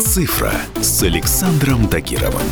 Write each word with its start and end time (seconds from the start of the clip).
Цифра 0.00 0.52
с 0.80 1.04
Александром 1.04 1.88
Тагировым. 1.88 2.42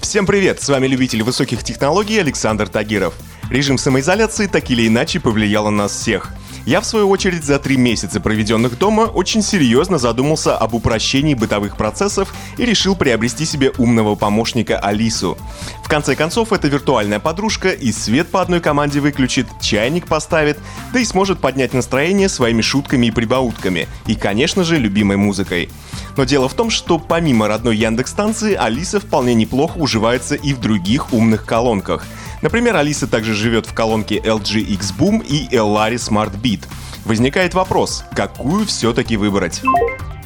Всем 0.00 0.24
привет! 0.24 0.62
С 0.62 0.70
вами 0.70 0.86
любитель 0.86 1.22
высоких 1.22 1.62
технологий 1.62 2.18
Александр 2.18 2.66
Тагиров. 2.66 3.14
Режим 3.50 3.76
самоизоляции 3.76 4.46
так 4.46 4.70
или 4.70 4.88
иначе 4.88 5.20
повлиял 5.20 5.64
на 5.66 5.82
нас 5.82 5.92
всех– 5.92 6.32
я, 6.66 6.80
в 6.80 6.86
свою 6.86 7.10
очередь, 7.10 7.44
за 7.44 7.58
три 7.58 7.76
месяца, 7.76 8.20
проведенных 8.20 8.78
дома, 8.78 9.02
очень 9.02 9.42
серьезно 9.42 9.98
задумался 9.98 10.56
об 10.56 10.74
упрощении 10.74 11.34
бытовых 11.34 11.76
процессов 11.76 12.34
и 12.56 12.64
решил 12.64 12.96
приобрести 12.96 13.44
себе 13.44 13.70
умного 13.76 14.14
помощника 14.14 14.78
Алису. 14.78 15.36
В 15.82 15.88
конце 15.88 16.16
концов, 16.16 16.52
это 16.52 16.68
виртуальная 16.68 17.20
подружка 17.20 17.70
и 17.70 17.92
свет 17.92 18.30
по 18.30 18.40
одной 18.40 18.60
команде 18.60 19.00
выключит, 19.00 19.46
чайник 19.60 20.06
поставит, 20.06 20.58
да 20.92 21.00
и 21.00 21.04
сможет 21.04 21.38
поднять 21.38 21.74
настроение 21.74 22.30
своими 22.30 22.62
шутками 22.62 23.06
и 23.06 23.10
прибаутками, 23.10 23.86
и, 24.06 24.14
конечно 24.14 24.64
же, 24.64 24.78
любимой 24.78 25.18
музыкой. 25.18 25.68
Но 26.16 26.24
дело 26.24 26.48
в 26.48 26.54
том, 26.54 26.70
что 26.70 26.98
помимо 26.98 27.46
родной 27.46 27.76
Яндекс 27.76 28.10
станции, 28.10 28.54
Алиса 28.54 29.00
вполне 29.00 29.34
неплохо 29.34 29.76
уживается 29.76 30.34
и 30.34 30.54
в 30.54 30.60
других 30.60 31.12
умных 31.12 31.44
колонках– 31.44 32.06
Например, 32.44 32.76
Алиса 32.76 33.06
также 33.06 33.32
живет 33.32 33.64
в 33.64 33.72
колонке 33.72 34.18
LG 34.18 34.60
X 34.60 34.92
Boom 34.98 35.26
и 35.26 35.48
Ellari 35.48 35.94
Smart 35.94 36.38
Beat. 36.42 36.64
Возникает 37.06 37.54
вопрос, 37.54 38.04
какую 38.14 38.66
все-таки 38.66 39.16
выбрать? 39.16 39.62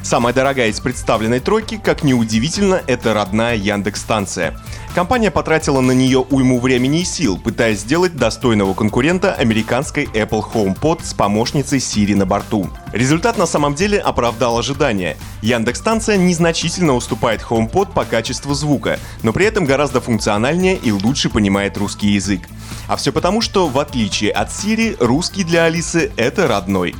Самая 0.01 0.33
дорогая 0.33 0.69
из 0.69 0.79
представленной 0.79 1.39
тройки, 1.39 1.79
как 1.81 2.03
ни 2.03 2.13
удивительно, 2.13 2.81
это 2.87 3.13
родная 3.13 3.55
Яндекс-станция. 3.55 4.57
Компания 4.95 5.29
потратила 5.29 5.81
на 5.81 5.91
нее 5.91 6.19
уйму 6.19 6.59
времени 6.59 7.01
и 7.01 7.05
сил, 7.05 7.37
пытаясь 7.37 7.81
сделать 7.81 8.15
достойного 8.15 8.73
конкурента 8.73 9.33
американской 9.33 10.05
Apple 10.05 10.43
HomePod 10.51 11.01
с 11.03 11.13
помощницей 11.13 11.77
Siri 11.77 12.15
на 12.15 12.25
борту. 12.25 12.69
Результат 12.91 13.37
на 13.37 13.45
самом 13.45 13.75
деле 13.75 13.99
оправдал 13.99 14.57
ожидания. 14.57 15.15
Яндекс-станция 15.41 16.17
незначительно 16.17 16.95
уступает 16.95 17.41
HomePod 17.41 17.93
по 17.93 18.03
качеству 18.03 18.53
звука, 18.55 18.99
но 19.21 19.31
при 19.31 19.45
этом 19.45 19.65
гораздо 19.65 20.01
функциональнее 20.01 20.75
и 20.75 20.91
лучше 20.91 21.29
понимает 21.29 21.77
русский 21.77 22.09
язык. 22.09 22.41
А 22.87 22.95
все 22.95 23.11
потому, 23.11 23.41
что 23.41 23.67
в 23.67 23.77
отличие 23.77 24.31
от 24.31 24.49
Siri, 24.49 24.95
русский 24.99 25.43
для 25.43 25.65
Алисы— 25.65 26.11
это 26.17 26.47
родной. 26.47 26.95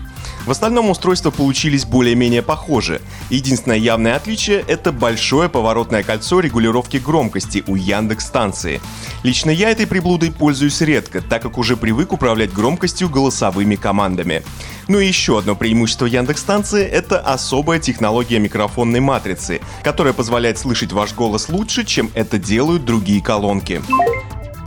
В 0.45 0.51
остальном 0.51 0.89
устройства 0.89 1.31
получились 1.31 1.85
более-менее 1.85 2.41
похожи. 2.41 3.01
Единственное 3.29 3.77
явное 3.77 4.15
отличие— 4.15 4.63
это 4.67 4.91
большое 4.91 5.49
поворотное 5.49 6.01
кольцо 6.03 6.39
регулировки 6.39 6.97
громкости 6.97 7.63
у 7.67 7.75
Яндекс 7.75 8.25
станции. 8.25 8.81
Лично 9.23 9.51
я 9.51 9.69
этой 9.69 9.85
приблудой 9.85 10.31
пользуюсь 10.31 10.81
редко, 10.81 11.21
так 11.21 11.41
как 11.41 11.57
уже 11.57 11.77
привык 11.77 12.13
управлять 12.13 12.53
громкостью 12.53 13.09
голосовыми 13.09 13.75
командами. 13.75 14.43
Ну 14.87 14.99
и 14.99 15.07
еще 15.07 15.37
одно 15.37 15.55
преимущество 15.55 16.07
Яндекс 16.07 16.41
станции— 16.41 16.83
это 16.85 17.19
особая 17.19 17.79
технология 17.79 18.39
микрофонной 18.39 19.01
матрицы, 19.01 19.61
которая 19.83 20.13
позволяет 20.13 20.57
слышать 20.57 20.91
ваш 20.91 21.13
голос 21.13 21.49
лучше, 21.49 21.85
чем 21.85 22.09
это 22.15 22.39
делают 22.39 22.85
другие 22.85 23.21
колонки. 23.21 23.81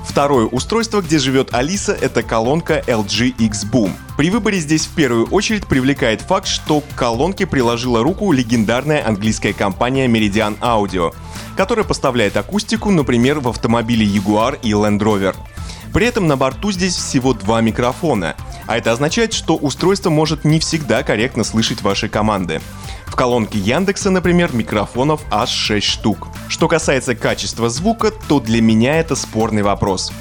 Второе 0.04 0.46
устройство, 0.46 1.00
где 1.00 1.18
живет 1.18 1.54
Алиса, 1.54 1.92
это 1.92 2.22
колонка 2.22 2.82
LG 2.86 3.34
X 3.38 3.64
Boom. 3.64 3.92
При 4.22 4.30
выборе 4.30 4.60
здесь 4.60 4.86
в 4.86 4.94
первую 4.94 5.26
очередь 5.30 5.66
привлекает 5.66 6.20
факт, 6.20 6.46
что 6.46 6.80
к 6.80 6.94
колонке 6.94 7.44
приложила 7.44 8.04
руку 8.04 8.30
легендарная 8.30 9.04
английская 9.04 9.52
компания 9.52 10.06
Meridian 10.06 10.56
Audio, 10.60 11.12
которая 11.56 11.84
поставляет 11.84 12.36
акустику, 12.36 12.92
например, 12.92 13.40
в 13.40 13.48
автомобиле 13.48 14.06
Jaguar 14.06 14.60
и 14.62 14.70
Land 14.70 15.00
Rover. 15.00 15.34
При 15.92 16.06
этом 16.06 16.28
на 16.28 16.36
борту 16.36 16.70
здесь 16.70 16.94
всего 16.94 17.34
два 17.34 17.60
микрофона, 17.62 18.36
а 18.68 18.78
это 18.78 18.92
означает, 18.92 19.32
что 19.32 19.56
устройство 19.56 20.10
может 20.10 20.44
не 20.44 20.60
всегда 20.60 21.02
корректно 21.02 21.42
слышать 21.42 21.82
ваши 21.82 22.08
команды. 22.08 22.60
В 23.06 23.16
колонке 23.16 23.58
Яндекса, 23.58 24.10
например, 24.10 24.54
микрофонов 24.54 25.20
аж 25.32 25.50
6 25.50 25.84
штук. 25.84 26.28
Что 26.46 26.68
касается 26.68 27.16
качества 27.16 27.68
звука, 27.68 28.12
то 28.28 28.38
для 28.38 28.62
меня 28.62 29.00
это 29.00 29.16
спорный 29.16 29.62
вопрос. 29.62 30.12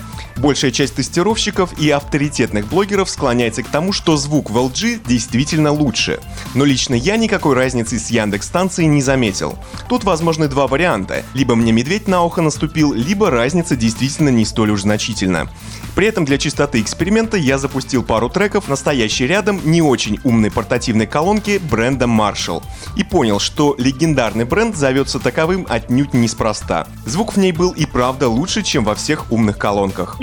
Большая 0.42 0.72
часть 0.72 0.96
тестировщиков 0.96 1.80
и 1.80 1.92
авторитетных 1.92 2.66
блогеров 2.66 3.12
склоняется 3.12 3.62
к 3.62 3.68
тому, 3.68 3.94
что 3.94 4.18
звук 4.18 4.50
в 4.50 4.58
LG 4.58 5.02
действительно 5.08 5.72
лучше. 5.72 6.20
Но 6.54 6.66
лично 6.66 6.96
я 6.96 7.18
никакой 7.18 7.56
разницы 7.56 7.98
с 7.98 8.10
Яндекс 8.10 8.48
станцией 8.48 8.88
не 8.88 9.02
заметил. 9.02 9.58
Тут 9.88 10.04
возможны 10.04 10.48
два 10.48 10.68
варианта. 10.68 11.24
Либо 11.34 11.56
мне 11.56 11.72
медведь 11.72 12.08
на 12.08 12.24
ухо 12.24 12.42
наступил, 12.42 12.94
либо 12.94 13.30
разница 13.30 13.76
действительно 13.76 14.30
не 14.30 14.46
столь 14.46 14.72
уж 14.72 14.82
значительна. 14.82 15.50
При 15.96 16.08
этом 16.08 16.26
для 16.26 16.38
чистоты 16.38 16.82
эксперимента 16.82 17.38
я 17.38 17.58
запустил 17.58 18.04
пару 18.04 18.30
треков 18.30 18.70
настоящей 18.70 19.28
рядом 19.28 19.60
не 19.64 19.82
очень 19.82 20.20
умной 20.24 20.52
портативной 20.52 21.06
колонки 21.06 21.60
бренда 21.70 22.06
Marshall 22.06 22.64
и 22.96 23.04
понял, 23.04 23.40
что 23.40 23.76
легендарный 23.78 24.46
бренд 24.46 24.76
зовется 24.76 25.20
таковым 25.20 25.66
отнюдь 25.70 26.14
неспроста. 26.14 26.88
Звук 27.06 27.34
в 27.34 27.38
ней 27.38 27.52
был 27.52 27.72
и 27.72 27.86
правда 27.86 28.30
лучше, 28.30 28.64
чем 28.64 28.84
во 28.84 28.96
всех 28.96 29.32
умных 29.32 29.58
колонках. 29.58 30.18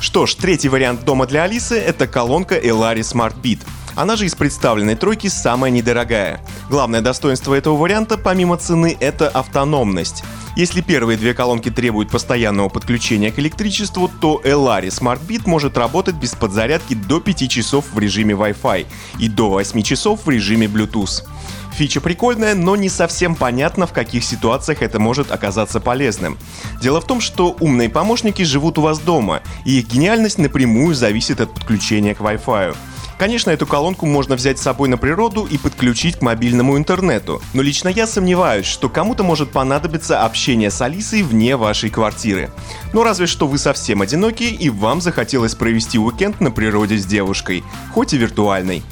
Что 0.00 0.24
ж, 0.24 0.34
третий 0.34 0.70
вариант 0.70 1.04
дома 1.04 1.26
для 1.26 1.42
Алисы— 1.42 1.78
это 1.78 2.06
колонка 2.06 2.58
Elari 2.58 3.00
Smart 3.00 3.34
Beat. 3.42 3.60
Она 4.00 4.16
же 4.16 4.24
из 4.24 4.34
представленной 4.34 4.94
тройки 4.94 5.26
самая 5.26 5.70
недорогая. 5.70 6.40
Главное 6.70 7.02
достоинство 7.02 7.52
этого 7.52 7.76
варианта, 7.76 8.16
помимо 8.16 8.56
цены, 8.56 8.96
это 8.98 9.28
автономность. 9.28 10.24
Если 10.56 10.80
первые 10.80 11.18
две 11.18 11.34
колонки 11.34 11.70
требуют 11.70 12.10
постоянного 12.10 12.70
подключения 12.70 13.30
к 13.30 13.38
электричеству, 13.38 14.08
то 14.08 14.40
Elari 14.42 14.86
Smart 14.86 15.20
Beat 15.28 15.42
может 15.44 15.76
работать 15.76 16.14
без 16.14 16.30
подзарядки 16.30 16.94
до 16.94 17.20
5 17.20 17.50
часов 17.50 17.92
в 17.92 17.98
режиме 17.98 18.32
Wi-Fi 18.32 18.86
и 19.18 19.28
до 19.28 19.50
8 19.50 19.82
часов 19.82 20.24
в 20.24 20.30
режиме 20.30 20.66
Bluetooth. 20.66 21.22
Фича 21.74 22.00
прикольная, 22.00 22.54
но 22.54 22.76
не 22.76 22.88
совсем 22.88 23.34
понятно, 23.34 23.86
в 23.86 23.92
каких 23.92 24.24
ситуациях 24.24 24.80
это 24.80 24.98
может 24.98 25.30
оказаться 25.30 25.78
полезным. 25.78 26.38
Дело 26.80 27.02
в 27.02 27.06
том, 27.06 27.20
что 27.20 27.54
умные 27.60 27.90
помощники 27.90 28.42
живут 28.44 28.78
у 28.78 28.80
вас 28.80 28.98
дома, 28.98 29.42
и 29.66 29.78
их 29.78 29.88
гениальность 29.88 30.38
напрямую 30.38 30.94
зависит 30.94 31.42
от 31.42 31.52
подключения 31.52 32.14
к 32.14 32.20
Wi-Fi. 32.20 32.74
Конечно, 33.20 33.50
эту 33.50 33.66
колонку 33.66 34.06
можно 34.06 34.34
взять 34.34 34.58
с 34.58 34.62
собой 34.62 34.88
на 34.88 34.96
природу 34.96 35.44
и 35.44 35.58
подключить 35.58 36.16
к 36.16 36.22
мобильному 36.22 36.78
интернету, 36.78 37.42
но 37.52 37.60
лично 37.60 37.88
я 37.88 38.06
сомневаюсь, 38.06 38.64
что 38.64 38.88
кому-то 38.88 39.22
может 39.22 39.50
понадобиться 39.50 40.24
общение 40.24 40.70
с 40.70 40.80
Алисой 40.80 41.22
вне 41.22 41.58
вашей 41.58 41.90
квартиры. 41.90 42.50
Ну 42.94 43.02
разве 43.02 43.26
что 43.26 43.46
вы 43.46 43.58
совсем 43.58 44.00
одиноки 44.00 44.44
и 44.44 44.70
вам 44.70 45.02
захотелось 45.02 45.54
провести 45.54 45.98
уикенд 45.98 46.40
на 46.40 46.50
природе 46.50 46.96
с 46.96 47.04
девушкой, 47.04 47.62
хоть 47.92 48.14
и 48.14 48.16
виртуальной. 48.16 48.82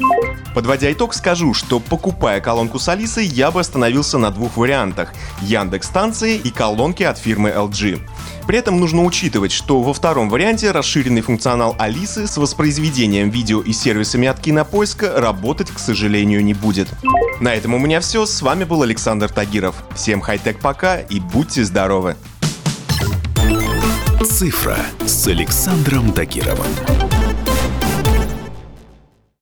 Подводя 0.59 0.91
итог, 0.91 1.15
скажу, 1.15 1.55
что 1.55 1.79
покупая 1.79 2.41
колонку 2.41 2.81
с 2.81 2.89
Алисой, 2.89 3.27
я 3.27 3.53
бы 3.53 3.61
остановился 3.61 4.19
на 4.19 4.33
двух 4.33 4.57
вариантах– 4.57 5.15
Яндекс 5.41 5.87
станции 5.87 6.35
и 6.35 6.51
колонки 6.51 7.05
от 7.05 7.17
фирмы 7.17 7.51
LG. 7.51 8.01
При 8.49 8.59
этом 8.59 8.81
нужно 8.81 9.05
учитывать, 9.05 9.53
что 9.53 9.81
во 9.81 9.95
втором 9.95 10.29
варианте 10.29 10.73
расширенный 10.73 11.21
функционал 11.21 11.77
Алисы 11.79 12.27
с 12.27 12.37
воспроизведением 12.37 13.31
видео 13.31 13.61
и 13.61 13.73
сервисами 13.73 14.27
от 14.27 14.41
Кинопоиска 14.41 15.21
работать, 15.21 15.71
к 15.71 15.79
сожалению, 15.79 16.43
не 16.43 16.55
будет. 16.55 16.89
На 17.39 17.55
этом 17.55 17.75
у 17.75 17.79
меня 17.79 18.01
все. 18.01 18.27
С 18.27 18.43
вами 18.43 18.65
был 18.65 18.83
Александр 18.83 19.29
Тагиров. 19.29 19.77
Всем 19.95 20.21
хай-тек 20.21 20.59
пока 20.59 20.99
и 20.99 21.21
будьте 21.21 21.63
здоровы. 21.63 22.17
Цифра 24.25 24.79
с 25.07 25.25
Александром 25.29 26.13
Тагировым. 26.13 26.67